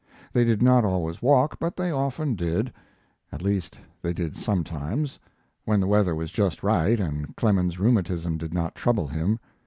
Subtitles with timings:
[0.33, 2.73] They did not always walk, but they often did.
[3.31, 5.19] At least they did sometimes,
[5.63, 9.37] when the weather was just right and Clemens's rheumatism did not trouble him.